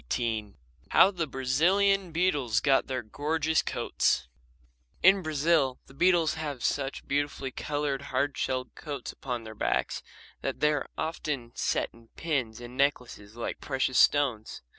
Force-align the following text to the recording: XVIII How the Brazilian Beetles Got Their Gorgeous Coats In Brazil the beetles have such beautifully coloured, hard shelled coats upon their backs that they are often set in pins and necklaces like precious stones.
XVIII 0.11 0.55
How 0.89 1.11
the 1.11 1.27
Brazilian 1.27 2.11
Beetles 2.11 2.59
Got 2.59 2.87
Their 2.87 3.03
Gorgeous 3.03 3.61
Coats 3.61 4.27
In 5.03 5.21
Brazil 5.21 5.79
the 5.85 5.93
beetles 5.93 6.33
have 6.33 6.63
such 6.63 7.07
beautifully 7.07 7.51
coloured, 7.51 8.01
hard 8.09 8.35
shelled 8.35 8.73
coats 8.73 9.11
upon 9.11 9.43
their 9.43 9.53
backs 9.53 10.01
that 10.41 10.59
they 10.59 10.73
are 10.73 10.89
often 10.97 11.51
set 11.53 11.93
in 11.93 12.07
pins 12.15 12.59
and 12.59 12.75
necklaces 12.75 13.35
like 13.35 13.61
precious 13.61 13.99
stones. 13.99 14.63